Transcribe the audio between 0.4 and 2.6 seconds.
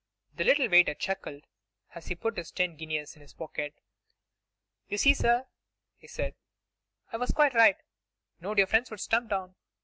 little waiter chuckled as he put his